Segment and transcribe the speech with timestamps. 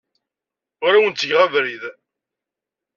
[0.85, 1.83] Ur awen-ttgeɣ abrid.